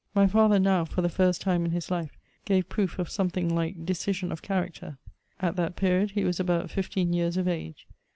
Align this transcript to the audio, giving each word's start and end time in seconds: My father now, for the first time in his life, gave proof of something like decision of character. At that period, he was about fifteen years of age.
My 0.15 0.25
father 0.25 0.57
now, 0.57 0.83
for 0.83 1.03
the 1.03 1.09
first 1.09 1.41
time 1.41 1.63
in 1.63 1.69
his 1.69 1.91
life, 1.91 2.17
gave 2.43 2.67
proof 2.69 2.97
of 2.97 3.07
something 3.07 3.53
like 3.53 3.85
decision 3.85 4.31
of 4.31 4.41
character. 4.41 4.97
At 5.39 5.57
that 5.57 5.75
period, 5.75 6.09
he 6.09 6.23
was 6.23 6.39
about 6.39 6.71
fifteen 6.71 7.13
years 7.13 7.37
of 7.37 7.47
age. 7.47 7.85